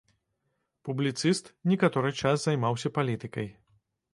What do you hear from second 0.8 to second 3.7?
Публіцыст, некаторы час займаўся палітыкай.